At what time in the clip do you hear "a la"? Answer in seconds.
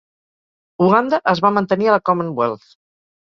1.91-2.03